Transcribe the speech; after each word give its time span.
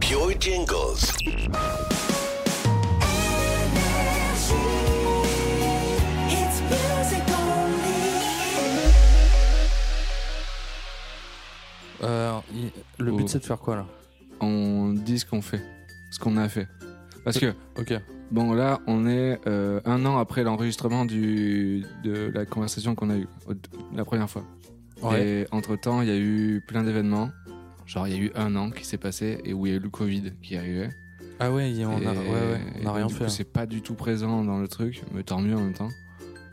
Pure 0.00 0.34
Jingles. 0.40 1.12
It's 6.28 6.60
music 6.70 7.22
only. 7.30 7.94
Euh, 12.02 12.40
le 12.98 13.12
Oh. 13.12 13.16
but 13.16 13.28
c'est 13.28 13.38
de 13.38 13.44
faire 13.44 13.58
quoi 13.58 13.76
là 13.76 13.86
On 14.40 14.92
dit 14.92 15.18
ce 15.18 15.24
qu'on 15.26 15.40
fait, 15.40 15.62
ce 16.10 16.18
qu'on 16.18 16.36
a 16.36 16.48
fait. 16.48 16.68
Parce 17.24 17.38
que, 17.38 17.54
Ok. 17.78 17.94
bon, 18.30 18.52
là, 18.52 18.80
on 18.86 19.06
est 19.06 19.40
euh, 19.46 19.80
un 19.86 20.04
an 20.04 20.18
après 20.18 20.42
l'enregistrement 20.42 21.06
du, 21.06 21.84
de 22.02 22.30
la 22.34 22.44
conversation 22.44 22.94
qu'on 22.94 23.08
a 23.10 23.16
eue 23.16 23.28
au- 23.48 23.54
la 23.96 24.04
première 24.04 24.28
fois. 24.28 24.44
Ouais. 25.02 25.26
Et 25.26 25.46
entre-temps, 25.52 26.02
il 26.02 26.08
y 26.08 26.10
a 26.10 26.16
eu 26.16 26.62
plein 26.68 26.82
d'événements. 26.82 27.30
Genre, 27.86 28.08
il 28.08 28.14
y 28.14 28.16
a 28.16 28.20
eu 28.20 28.32
un 28.34 28.56
an 28.56 28.70
qui 28.70 28.84
s'est 28.84 28.96
passé 28.98 29.38
et 29.44 29.52
où 29.52 29.66
il 29.66 29.70
y 29.70 29.72
a 29.74 29.76
eu 29.76 29.80
le 29.80 29.90
Covid 29.90 30.32
qui 30.42 30.56
arrivé. 30.56 30.88
Ah 31.40 31.52
ouais, 31.52 31.70
il 31.70 31.76
y 31.78 31.82
a- 31.82 31.88
on 31.88 31.96
a, 31.96 32.00
Et- 32.00 32.04
ouais, 32.06 32.14
ouais, 32.14 32.60
on 32.80 32.82
et 32.84 32.86
a 32.86 32.92
rien 32.92 33.08
fait. 33.08 33.28
c'est 33.28 33.44
pas 33.52 33.66
du 33.66 33.82
tout 33.82 33.94
présent 33.94 34.44
dans 34.44 34.58
le 34.58 34.68
truc, 34.68 35.02
mais 35.12 35.22
tant 35.22 35.40
mieux 35.40 35.56
en 35.56 35.60
même 35.60 35.74
temps. 35.74 35.90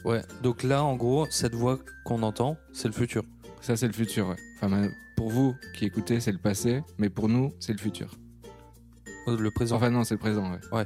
Ouais. 0.04 0.21
Donc 0.41 0.63
là, 0.63 0.84
en 0.84 0.95
gros, 0.95 1.27
cette 1.30 1.54
voix 1.54 1.80
qu'on 2.05 2.23
entend, 2.23 2.57
c'est 2.73 2.88
le 2.88 2.94
futur. 2.94 3.23
Ça, 3.62 3.76
c'est 3.77 3.85
le 3.88 3.94
futur, 3.94 4.30
ouais. 4.30 4.35
Enfin, 4.62 4.90
pour 5.16 5.30
vous 5.30 5.55
qui 5.76 5.85
écoutez, 5.85 6.20
c'est 6.20 6.31
le 6.31 6.40
passé, 6.40 6.81
mais 6.98 7.09
pour 7.09 7.30
nous, 7.30 7.54
c'est 7.59 7.73
le 7.73 7.77
futur. 7.77 8.12
Euh, 9.27 9.38
Le 9.38 9.52
présent. 9.52 9.76
Enfin, 9.76 9.91
non, 9.91 10.04
c'est 10.04 10.16
le 10.16 10.20
présent, 10.20 10.52
ouais. 10.52 10.59
Ouais. 10.77 10.85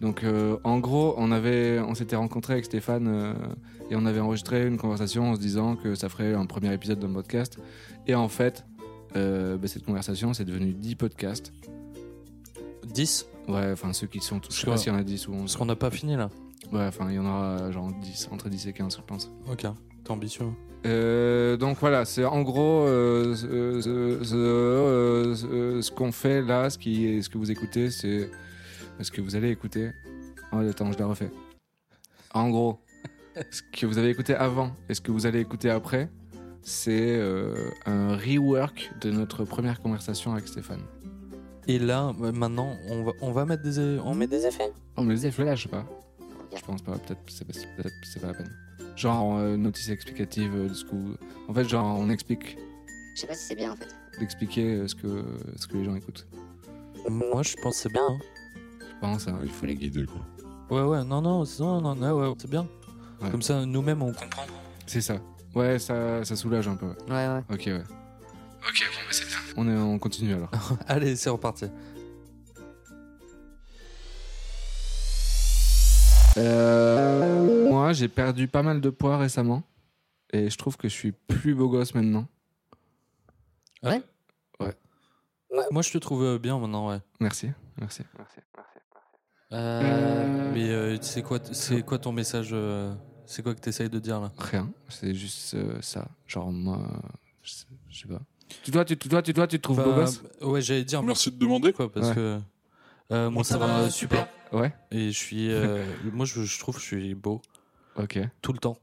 Donc, 0.00 0.24
euh, 0.24 0.58
en 0.64 0.78
gros, 0.80 1.14
on, 1.16 1.30
avait, 1.32 1.78
on 1.80 1.94
s'était 1.94 2.16
rencontré 2.16 2.54
avec 2.54 2.64
Stéphane 2.66 3.06
euh, 3.08 3.34
et 3.90 3.94
on 3.96 4.04
avait 4.04 4.20
enregistré 4.20 4.66
une 4.66 4.76
conversation 4.76 5.30
en 5.30 5.36
se 5.36 5.40
disant 5.40 5.76
que 5.76 5.94
ça 5.94 6.08
ferait 6.08 6.34
un 6.34 6.44
premier 6.44 6.72
épisode 6.74 6.98
d'un 6.98 7.12
podcast. 7.12 7.58
Et 8.06 8.14
en 8.14 8.28
fait, 8.28 8.66
euh, 9.16 9.56
bah, 9.56 9.68
cette 9.68 9.84
conversation, 9.84 10.32
c'est 10.34 10.44
devenu 10.44 10.72
10 10.72 10.96
podcasts. 10.96 11.52
10 12.86 13.26
Ouais, 13.48 13.70
enfin, 13.72 13.92
ceux 13.92 14.06
qui 14.06 14.20
sont 14.20 14.38
tous. 14.38 14.54
Je 14.54 14.60
sais 14.60 14.66
pas 14.66 14.76
s'il 14.76 14.92
y 14.92 14.94
en 14.94 14.98
a 14.98 15.02
10 15.02 15.28
ou 15.28 15.32
11. 15.32 15.40
Parce 15.40 15.56
qu'on 15.56 15.66
n'a 15.66 15.76
pas 15.76 15.90
fini 15.90 16.16
là. 16.16 16.30
Ouais, 16.72 16.86
enfin, 16.86 17.06
il 17.10 17.16
y 17.16 17.18
en 17.18 17.26
aura 17.26 17.70
genre 17.72 17.90
10, 17.92 18.28
entre 18.32 18.48
10 18.48 18.68
et 18.68 18.72
15, 18.72 18.96
je 18.96 19.02
pense. 19.02 19.30
Ok. 19.50 19.66
T'es 20.04 20.10
ambitieux. 20.10 20.46
Euh, 20.84 21.56
donc 21.56 21.78
voilà, 21.78 22.04
c'est 22.04 22.24
en 22.24 22.42
gros 22.42 22.86
euh, 22.86 23.36
euh, 23.44 25.32
ce 25.34 25.90
qu'on 25.92 26.10
fait 26.10 26.42
là, 26.42 26.70
ce, 26.70 26.78
qui, 26.78 27.22
ce 27.22 27.28
que 27.28 27.38
vous 27.38 27.52
écoutez, 27.52 27.90
c'est 27.90 28.28
ce 29.00 29.10
que 29.10 29.20
vous 29.20 29.36
allez 29.36 29.50
écouter. 29.50 29.92
Oh, 30.52 30.58
attends, 30.58 30.90
je 30.90 30.98
la 30.98 31.06
refais. 31.06 31.30
En 32.34 32.50
gros, 32.50 32.80
ce 33.50 33.62
que 33.62 33.86
vous 33.86 33.98
avez 33.98 34.10
écouté 34.10 34.34
avant 34.34 34.72
et 34.88 34.94
ce 34.94 35.00
que 35.00 35.12
vous 35.12 35.26
allez 35.26 35.40
écouter 35.40 35.70
après, 35.70 36.10
c'est 36.62 37.16
euh, 37.16 37.54
un 37.86 38.16
rework 38.16 38.90
de 39.00 39.10
notre 39.10 39.44
première 39.44 39.80
conversation 39.80 40.32
avec 40.32 40.46
Stéphane. 40.48 40.82
Et 41.68 41.78
là, 41.78 42.12
euh, 42.20 42.32
maintenant, 42.32 42.76
on 42.88 43.04
va, 43.04 43.12
on 43.20 43.32
va 43.32 43.44
mettre 43.44 43.62
des, 43.62 43.78
é- 43.78 43.98
on 44.04 44.14
met 44.14 44.26
des 44.26 44.46
effets? 44.46 44.72
On 44.96 45.04
là, 45.44 45.54
je 45.54 45.62
sais 45.64 45.68
pas. 45.68 45.84
Je 46.54 46.60
pense 46.62 46.82
pas, 46.82 46.92
peut-être 46.98 47.20
c'est 47.28 47.46
pas, 47.46 47.52
c'est 48.02 48.20
pas 48.20 48.26
la 48.28 48.34
peine. 48.34 48.50
Genre 48.96 49.38
euh, 49.38 49.56
notice 49.56 49.88
explicative 49.88 50.68
de 50.68 50.74
ce 50.74 50.84
que 50.84 50.90
vous- 50.90 51.16
En 51.48 51.54
fait, 51.54 51.64
genre 51.68 51.98
on 51.98 52.10
explique, 52.10 52.58
Je 53.14 53.20
sais 53.22 53.26
pas 53.26 53.34
si 53.34 53.46
c'est 53.46 53.54
bien 53.56 53.72
en 53.72 53.76
fait. 53.76 53.88
d'expliquer 54.20 54.74
euh, 54.76 54.88
ce 54.88 54.94
que, 54.94 55.24
ce 55.56 55.66
que 55.66 55.76
les 55.78 55.84
gens 55.84 55.94
écoutent. 55.94 56.26
Moi, 57.08 57.42
je 57.42 57.54
pense 57.62 57.76
que 57.76 57.82
c'est 57.82 57.92
bien. 57.92 58.02
hein. 58.08 58.18
Je 58.80 59.00
pense, 59.00 59.26
hein. 59.28 59.38
Il 59.42 59.50
faut 59.50 59.66
les 59.66 59.74
guider, 59.74 60.04
quoi. 60.04 60.20
Ouais, 60.70 60.86
ouais, 60.88 61.04
non, 61.04 61.20
non, 61.22 61.44
c'est 61.44 61.62
non, 61.62 61.80
non, 61.80 61.94
ouais, 61.96 62.28
ouais, 62.28 62.34
c'est 62.38 62.50
bien. 62.50 62.66
Ouais. 63.20 63.30
Comme 63.30 63.42
ça, 63.42 63.64
nous-mêmes, 63.64 64.02
on 64.02 64.12
comprend. 64.12 64.42
C'est 64.86 65.00
ça. 65.00 65.16
Ouais, 65.54 65.78
ça, 65.78 66.24
ça 66.24 66.36
soulage 66.36 66.68
un 66.68 66.76
peu. 66.76 66.86
ouais. 66.86 66.94
Ouais, 67.08 67.28
ouais. 67.28 67.42
Ok, 67.50 67.62
ouais. 67.66 67.82
Ok, 68.68 68.90
bon, 68.90 69.00
bah 69.00 69.10
c'est 69.10 69.26
bien. 69.26 69.36
On, 69.56 69.68
est, 69.68 69.76
on 69.76 69.98
continue 69.98 70.34
alors. 70.34 70.50
Allez, 70.88 71.16
c'est 71.16 71.30
reparti. 71.30 71.66
Euh, 76.38 77.68
moi, 77.68 77.92
j'ai 77.92 78.08
perdu 78.08 78.48
pas 78.48 78.62
mal 78.62 78.80
de 78.80 78.90
poids 78.90 79.18
récemment. 79.18 79.62
Et 80.32 80.48
je 80.48 80.56
trouve 80.56 80.78
que 80.78 80.88
je 80.88 80.94
suis 80.94 81.12
plus 81.12 81.54
beau 81.54 81.68
gosse 81.68 81.94
maintenant. 81.94 82.26
Moi, 85.70 85.82
je 85.82 85.90
te 85.90 85.98
trouve 85.98 86.22
euh, 86.24 86.38
bien 86.38 86.58
maintenant, 86.58 86.88
ouais. 86.88 86.98
Merci. 87.20 87.50
Merci. 87.78 88.02
Euh, 89.52 90.50
mais 90.54 90.70
euh, 90.70 90.96
c'est 91.02 91.22
quoi, 91.22 91.38
c'est 91.52 91.82
quoi 91.82 91.98
ton 91.98 92.12
message 92.12 92.50
euh, 92.52 92.94
C'est 93.26 93.42
quoi 93.42 93.54
que 93.54 93.60
tu 93.60 93.68
essayes 93.68 93.88
de 93.88 93.98
dire 93.98 94.20
là 94.20 94.32
Rien. 94.38 94.70
C'est 94.88 95.14
juste 95.14 95.54
euh, 95.54 95.80
ça. 95.80 96.08
Genre, 96.26 96.50
moi, 96.52 96.86
je 97.42 97.50
sais, 97.50 97.66
je 97.88 98.00
sais 98.02 98.08
pas. 98.08 98.20
Tu, 98.62 98.70
toi, 98.70 98.84
tu, 98.84 98.96
toi, 98.96 99.22
tu, 99.22 99.32
toi, 99.32 99.46
tu 99.46 99.56
te 99.58 99.62
trouves 99.62 99.82
beau 99.82 99.92
Bah, 99.94 100.04
gosse 100.04 100.22
Ouais, 100.42 100.60
j'allais 100.60 100.84
dire 100.84 101.02
Merci 101.02 101.30
de 101.30 101.38
demander. 101.38 101.72
quoi, 101.72 101.90
parce 101.90 102.08
Ouais. 102.08 102.14
que 102.14 102.40
euh, 103.12 103.30
moi, 103.30 103.44
ça 103.44 103.56
va 103.58 103.88
super. 103.90 104.28
Ouais. 104.52 104.74
Et 104.90 105.10
je 105.12 105.18
suis, 105.18 105.50
euh, 105.50 105.84
moi, 106.12 106.26
je, 106.26 106.42
je 106.42 106.58
trouve 106.58 106.74
que 106.76 106.80
je 106.82 106.86
suis 106.86 107.14
beau 107.14 107.40
Ok. 107.96 108.18
tout 108.42 108.52
le 108.52 108.58
temps. 108.58 108.76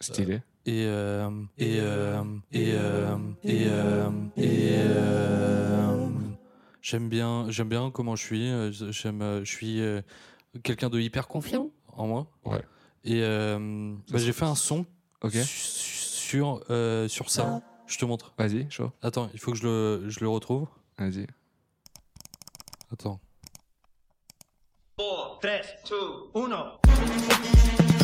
Stylé. 0.00 0.40
Et 0.66 0.84
euh, 0.86 1.28
et 1.58 1.78
euh, 1.80 2.22
et 2.52 2.72
euh, 2.72 3.16
et 3.42 3.66
euh, 3.66 4.10
et 4.38 4.78
euh, 4.78 6.08
j'aime 6.80 7.08
bien 7.10 7.46
j'aime 7.50 7.68
bien 7.68 7.90
comment 7.90 8.16
je 8.16 8.22
suis. 8.24 8.48
euh, 8.50 8.72
J'aime 8.72 9.20
euh, 9.20 9.44
je 9.44 9.50
suis 9.50 9.80
euh, 9.82 10.00
quelqu'un 10.62 10.88
de 10.88 10.98
hyper 11.00 11.28
confiant 11.28 11.68
en 11.92 12.06
moi. 12.06 12.26
Ouais. 12.46 12.62
Et 13.04 13.20
euh, 13.22 13.94
bah, 14.10 14.18
j'ai 14.18 14.32
fait 14.32 14.44
un 14.46 14.54
son 14.54 14.86
Ok. 15.22 15.32
su- 15.32 15.44
sur 15.44 16.62
euh, 16.70 17.06
sur 17.08 17.30
ça. 17.30 17.60
Je 17.86 17.98
te 17.98 18.04
montre. 18.06 18.32
Vas-y, 18.38 18.70
chaud. 18.70 18.90
Attends, 19.02 19.28
il 19.34 19.40
faut 19.40 19.52
que 19.52 19.58
je 19.58 19.64
le 19.64 20.04
je 20.08 20.20
le 20.20 20.28
retrouve. 20.28 20.66
Vas-y. 20.98 21.26
Attends. 22.92 23.20
4, 24.96 25.82
3, 25.84 25.98
2, 26.34 26.52
1. 28.00 28.03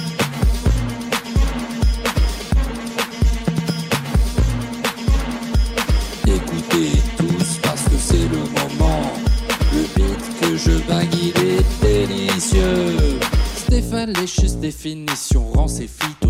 Stéphane 14.11 14.21
Léchus 14.21 14.57
définition 14.61 15.51
rend 15.53 15.69
ses 15.69 15.87
filles 15.87 16.30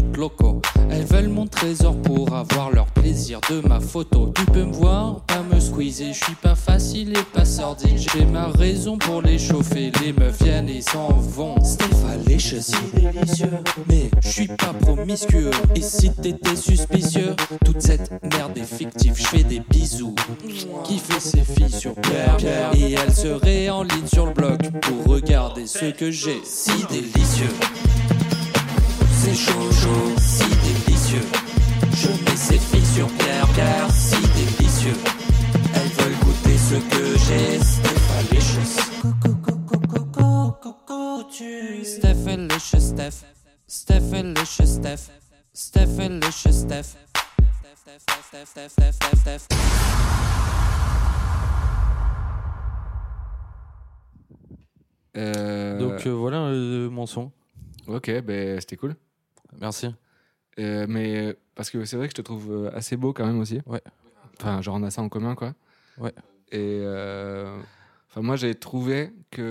Elles 0.90 1.04
veulent 1.04 1.28
mon 1.28 1.46
trésor 1.46 1.96
pour 2.02 2.34
avoir 2.34 2.70
leur 2.70 2.86
plaisir 2.86 3.40
de 3.48 3.66
ma 3.66 3.80
photo. 3.80 4.32
Tu 4.36 4.44
peux 4.46 4.64
me 4.64 4.72
voir, 4.72 5.20
pas 5.20 5.42
me 5.42 5.58
squeezer, 5.58 6.12
je 6.12 6.24
suis 6.24 6.34
pas 6.34 6.54
facile 6.54 7.16
et 7.16 7.22
pas 7.32 7.46
sordide. 7.46 7.96
J'ai 7.96 8.26
ma 8.26 8.48
raison 8.48 8.98
pour 8.98 9.22
les 9.22 9.38
chauffer, 9.38 9.90
les 10.02 10.12
meufs 10.12 10.42
viennent 10.42 10.68
et 10.68 10.82
s'en 10.82 11.08
vont. 11.08 11.54
Il 12.26 12.32
est 12.32 13.12
délicieux, 13.12 13.50
mais 13.88 14.10
je 14.20 14.28
suis 14.28 14.48
pas 14.48 14.74
promiscueux. 14.80 15.50
Et 15.74 15.80
si 15.80 16.10
t'étais 16.10 16.56
suspicieux, 16.56 17.34
toute 17.64 17.80
cette 17.80 18.10
merde 18.34 18.58
est 18.58 18.64
fictive, 18.64 19.14
je 19.16 19.24
fais 19.24 19.44
des 19.44 19.62
bisous. 19.70 20.14
Qui 20.84 20.98
fait 20.98 21.20
ses 21.20 21.44
filles 21.44 21.72
sur 21.72 21.94
Pierre, 21.94 22.36
Pierre? 22.36 22.72
Et 22.74 22.92
elle 22.92 23.14
serait 23.14 23.70
en 23.70 23.84
ligne 23.84 24.06
sur 24.06 24.26
le 24.26 24.32
blog 24.32 24.58
pour 24.82 25.14
regarder 25.14 25.66
ce 25.66 25.86
que 25.86 26.10
j'ai. 26.10 26.40
Si 26.44 26.72
délicieux. 26.90 27.54
C'est 29.22 29.34
chaud, 29.34 29.70
chaud, 29.70 30.16
si 30.18 30.48
délicieux. 30.48 31.28
Je 31.92 32.08
mets 32.24 32.36
ces 32.36 32.58
filles 32.58 32.86
sur 32.86 33.06
Pierre, 33.18 33.46
Pierre, 33.48 33.90
si 33.90 34.16
délicieux. 34.16 34.96
Elles 35.74 35.88
veulent 35.88 36.18
goûter 36.24 36.56
ce 36.56 36.76
que 36.76 37.18
j'ai. 37.18 37.58
Stephalicious. 37.60 38.80
Steph, 42.80 43.24
Stephalicious 43.66 44.66
Steph, 44.66 45.10
Stephalicious 45.52 46.52
Steph. 46.52 46.96
Steph, 46.96 48.00
Steph, 48.00 48.46
Steph, 48.46 48.68
Steph, 48.70 48.92
Steph, 48.94 49.16
Steph. 49.16 49.46
Euh, 55.16 55.78
Donc 55.78 56.06
euh, 56.06 56.10
voilà 56.10 56.38
euh, 56.38 56.88
mon 56.88 57.04
son. 57.04 57.30
Ok, 57.86 58.10
ben 58.22 58.58
c'était 58.60 58.76
cool. 58.76 58.94
Merci. 59.58 59.94
Euh, 60.58 60.86
mais 60.88 61.36
parce 61.54 61.70
que 61.70 61.84
c'est 61.84 61.96
vrai 61.96 62.08
que 62.08 62.12
je 62.12 62.16
te 62.16 62.22
trouve 62.22 62.50
euh, 62.52 62.70
assez 62.76 62.96
beau 62.96 63.12
quand 63.12 63.26
même 63.26 63.38
aussi. 63.40 63.60
Ouais. 63.66 63.82
Enfin, 64.38 64.60
genre 64.62 64.76
on 64.76 64.82
a 64.82 64.90
ça 64.90 65.02
en 65.02 65.08
commun 65.08 65.34
quoi. 65.34 65.54
Ouais. 65.98 66.12
Et 66.52 66.80
euh, 66.82 67.58
enfin 68.08 68.22
moi 68.22 68.36
j'ai 68.36 68.54
trouvé 68.54 69.12
que, 69.30 69.42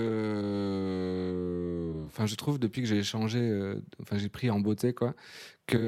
enfin 2.06 2.26
je 2.26 2.34
trouve 2.34 2.58
depuis 2.58 2.82
que 2.82 2.88
j'ai 2.88 3.02
changé, 3.02 3.38
euh, 3.40 3.80
enfin 4.02 4.18
j'ai 4.18 4.28
pris 4.28 4.50
en 4.50 4.60
beauté 4.60 4.92
quoi, 4.92 5.14
que 5.66 5.78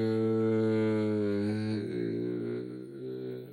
euh, 2.73 3.44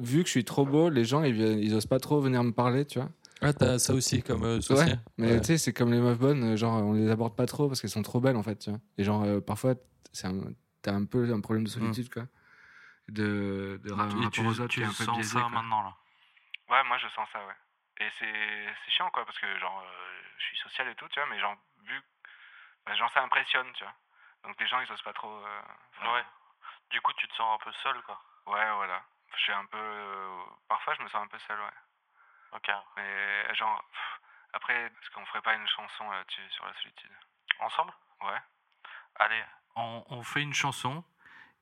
vu 0.00 0.20
que 0.22 0.26
je 0.26 0.32
suis 0.32 0.44
trop 0.44 0.64
beau, 0.64 0.90
les 0.90 1.04
gens 1.04 1.24
ils, 1.24 1.40
ils 1.40 1.74
osent 1.74 1.86
pas 1.86 1.98
trop 1.98 2.20
venir 2.20 2.44
me 2.44 2.52
parler, 2.52 2.84
tu 2.84 3.00
vois. 3.00 3.08
Ah 3.40 3.52
t'as 3.52 3.78
ça 3.78 3.92
aussi 3.94 4.22
comme 4.22 4.44
euh, 4.44 4.60
souci. 4.60 4.72
Ouais, 4.90 4.96
mais 5.16 5.32
Ouais. 5.34 5.40
tu 5.40 5.46
sais, 5.46 5.58
c'est 5.58 5.72
comme 5.72 5.92
les 5.92 6.00
meufs 6.00 6.18
bonnes, 6.18 6.56
genre 6.56 6.82
on 6.82 6.92
les 6.94 7.08
aborde 7.10 7.36
pas 7.36 7.46
trop 7.46 7.68
parce 7.68 7.80
qu'elles 7.80 7.90
sont 7.90 8.02
trop 8.02 8.20
belles 8.20 8.36
en 8.36 8.42
fait, 8.42 8.56
tu 8.56 8.70
vois. 8.70 8.80
Et 8.98 9.04
genre 9.04 9.22
euh, 9.24 9.40
parfois, 9.40 9.74
un- 10.24 10.52
t'as 10.82 10.92
un 10.92 11.04
peu 11.04 11.32
un 11.32 11.40
problème 11.40 11.64
de 11.64 11.68
solitude, 11.70 12.12
quoi. 12.12 12.24
De, 13.08 13.80
de 13.84 13.92
ra- 13.92 14.04
Et 14.06 14.08
rapport 14.24 14.30
tu, 14.32 14.40
aux 14.46 14.60
autres 14.60 14.68
tu 14.74 14.80
peu 14.80 15.04
sens 15.04 15.16
biaisé, 15.16 15.28
ça 15.34 15.40
quoi. 15.40 15.50
maintenant 15.50 15.82
là? 15.82 15.94
Ouais, 16.68 16.84
moi 16.84 16.98
je 16.98 17.08
sens 17.08 17.28
ça, 17.32 17.38
ouais. 17.46 17.56
Et 18.00 18.08
c'est 18.18 18.66
c'est 18.84 18.90
chiant, 18.92 19.08
quoi, 19.10 19.24
parce 19.24 19.38
que, 19.38 19.58
genre, 19.58 19.80
euh, 19.82 20.20
je 20.38 20.44
suis 20.44 20.56
social 20.58 20.88
et 20.88 20.94
tout, 20.94 21.08
tu 21.08 21.18
vois, 21.20 21.28
mais 21.30 21.40
genre, 21.40 21.56
vu. 21.84 22.00
Bah, 22.86 22.94
genre, 22.96 23.10
ça 23.12 23.22
impressionne, 23.22 23.66
tu 23.74 23.84
vois. 23.84 23.94
Donc 24.44 24.60
les 24.60 24.66
gens, 24.66 24.80
ils 24.80 24.92
osent 24.92 25.02
pas 25.02 25.12
trop. 25.12 25.32
euh, 25.32 25.60
Ouais. 26.12 26.24
Du 26.90 27.00
coup, 27.00 27.12
tu 27.16 27.26
te 27.28 27.34
sens 27.34 27.60
un 27.60 27.64
peu 27.64 27.72
seul, 27.82 27.96
quoi. 28.02 28.20
Ouais, 28.46 28.72
voilà. 28.76 29.02
Je 29.36 29.40
suis 29.42 29.52
un 29.52 29.64
peu. 29.66 29.76
euh, 29.78 30.38
Parfois, 30.68 30.94
je 30.98 31.02
me 31.02 31.08
sens 31.08 31.22
un 31.22 31.26
peu 31.28 31.38
seul, 31.46 31.58
ouais. 31.58 31.76
Ok. 32.54 32.68
Mais, 32.96 33.54
genre. 33.54 33.82
pff, 33.90 34.00
après, 34.54 34.74
est-ce 34.86 35.10
qu'on 35.14 35.24
ferait 35.26 35.42
pas 35.42 35.54
une 35.54 35.66
chanson 35.68 36.10
là-dessus, 36.10 36.40
sur 36.56 36.64
la 36.66 36.72
solitude? 36.82 37.10
Ensemble? 37.60 37.92
Ouais. 38.22 38.38
Allez. 39.16 39.42
On, 39.76 40.04
on 40.10 40.22
fait 40.22 40.42
une 40.42 40.54
chanson 40.54 41.04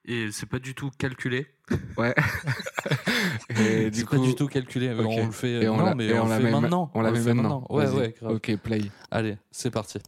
et 0.05 0.31
c'est 0.31 0.47
pas 0.49 0.59
du 0.59 0.75
tout 0.75 0.91
calculé. 0.99 1.47
Ouais. 1.97 2.15
et 3.51 3.91
du 3.91 4.01
C'est 4.01 4.07
coup, 4.07 4.17
pas 4.17 4.23
du 4.23 4.35
tout 4.35 4.47
calculé. 4.49 4.93
ok. 4.95 5.07
On 5.09 5.27
le 5.27 5.33
fait. 5.33 5.51
Et 5.63 5.69
on 5.69 5.77
non, 5.79 5.95
mais 5.95 6.07
et 6.07 6.19
on, 6.19 6.23
on 6.23 6.25
le 6.27 6.31
la 6.31 6.41
fait 6.41 6.51
maintenant. 6.51 6.91
on 6.95 7.01
la 7.01 7.13
fait 7.15 7.35
maintenant. 7.35 7.67
Ouais, 7.71 7.87
Vas-y. 7.87 7.97
ouais, 7.97 8.15
grave. 8.21 8.33
Ok, 8.33 8.57
play. 8.63 8.81
Allez, 9.11 9.39
c'est 9.51 9.71
parti. 9.73 9.99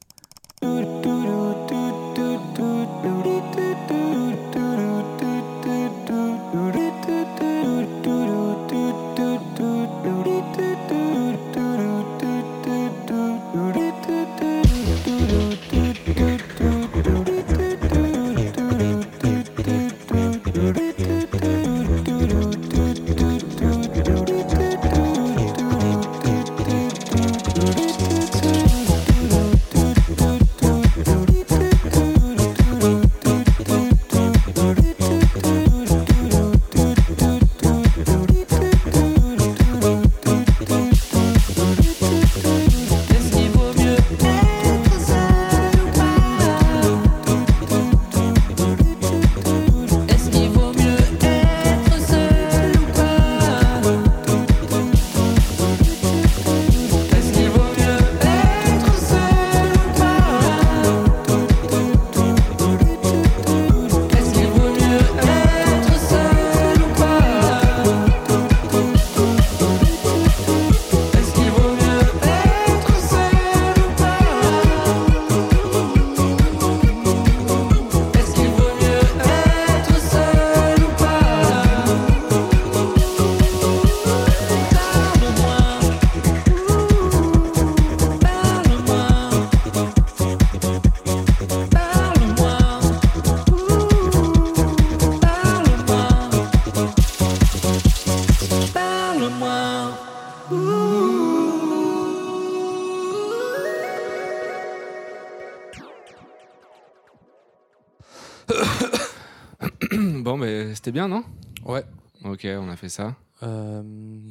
bon, 109.93 110.37
mais 110.37 110.75
c'était 110.75 110.93
bien, 110.93 111.09
non? 111.09 111.25
Ouais. 111.65 111.85
Ok, 112.25 112.47
on 112.47 112.69
a 112.69 112.77
fait 112.77 112.89
ça. 112.89 113.17
Euh, 113.43 113.83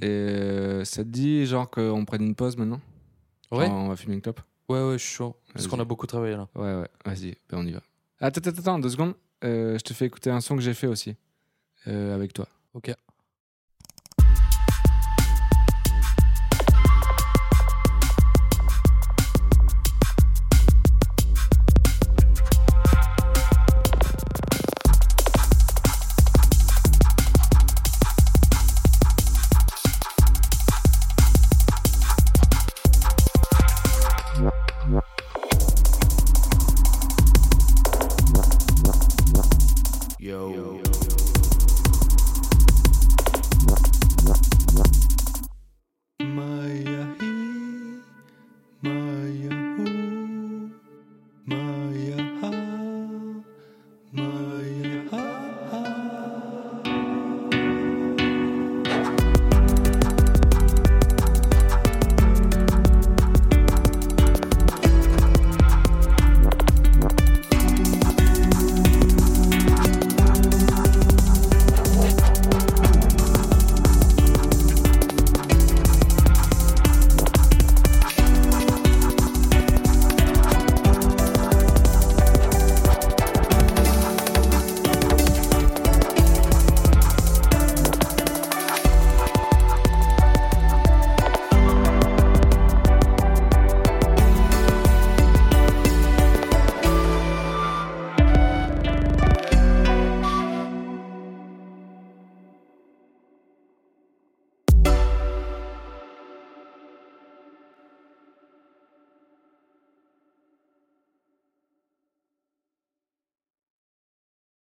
Et 0.02 0.06
euh, 0.08 0.84
ça 0.86 1.04
te 1.04 1.10
dit, 1.10 1.46
genre, 1.46 1.70
qu'on 1.70 2.06
prenne 2.06 2.24
une 2.24 2.36
pause 2.36 2.58
maintenant? 2.58 2.82
Ouais. 3.52 3.66
Genre, 3.68 3.76
On 3.76 3.88
va 3.90 3.96
fumer 3.96 4.16
une 4.16 4.22
clope 4.22 4.42
Ouais, 4.70 4.82
ouais, 4.84 4.94
je 4.98 5.04
suis 5.06 5.16
chaud. 5.16 5.36
Parce 5.54 5.66
qu'on 5.68 5.80
a 5.80 5.86
beaucoup 5.86 6.08
travaillé 6.08 6.36
là. 6.36 6.48
Ouais, 6.56 6.76
ouais, 6.82 6.88
vas-y, 7.06 7.38
ben 7.50 7.60
on 7.60 7.66
y 7.66 7.72
va. 7.72 7.82
Attends, 8.20 8.42
attends, 8.46 8.60
attends, 8.60 8.80
deux 8.80 8.90
secondes. 8.90 9.14
Euh, 9.46 9.78
je 9.78 9.84
te 9.84 9.94
fais 9.94 10.06
écouter 10.06 10.30
un 10.30 10.42
son 10.42 10.56
que 10.56 10.62
j'ai 10.62 10.74
fait 10.74 10.88
aussi. 10.88 11.16
euh, 11.88 12.14
avec 12.14 12.34
toi. 12.34 12.48
Ok. 12.74 12.92